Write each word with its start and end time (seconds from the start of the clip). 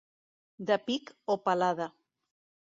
De 0.69 0.77
pic 0.87 1.13
o 1.37 1.37
palada. 1.45 1.91